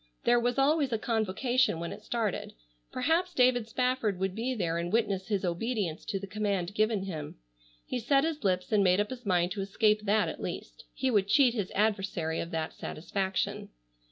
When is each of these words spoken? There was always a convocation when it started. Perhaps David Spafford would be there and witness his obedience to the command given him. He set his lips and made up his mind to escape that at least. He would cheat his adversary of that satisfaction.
There 0.23 0.39
was 0.39 0.57
always 0.57 0.91
a 0.91 0.97
convocation 0.97 1.79
when 1.79 1.91
it 1.93 2.01
started. 2.03 2.53
Perhaps 2.91 3.35
David 3.35 3.67
Spafford 3.67 4.17
would 4.19 4.33
be 4.33 4.55
there 4.55 4.79
and 4.79 4.91
witness 4.91 5.27
his 5.27 5.45
obedience 5.45 6.05
to 6.05 6.17
the 6.17 6.25
command 6.25 6.73
given 6.73 7.03
him. 7.03 7.35
He 7.85 7.99
set 7.99 8.23
his 8.23 8.43
lips 8.43 8.71
and 8.71 8.83
made 8.83 8.99
up 8.99 9.11
his 9.11 9.27
mind 9.27 9.51
to 9.51 9.61
escape 9.61 10.01
that 10.05 10.27
at 10.27 10.41
least. 10.41 10.85
He 10.95 11.11
would 11.11 11.27
cheat 11.27 11.53
his 11.53 11.69
adversary 11.75 12.39
of 12.39 12.49
that 12.49 12.73
satisfaction. 12.73 13.69